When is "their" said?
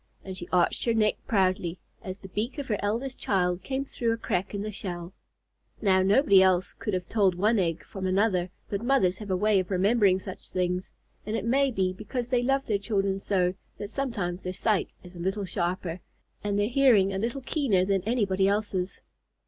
12.65-12.79, 14.41-14.53, 16.57-16.67